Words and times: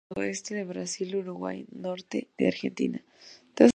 Nativa 0.09 0.15
del 0.25 0.35
sudeste 0.35 0.55
de 0.55 0.63
Brasil, 0.63 1.15
Uruguay, 1.15 1.67
norte 1.69 2.27
de 2.35 2.47
Argentina. 2.47 3.05